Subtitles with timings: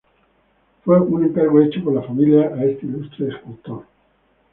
[0.83, 3.83] Fue un encargo hecho por la familia a este ilustre escultor.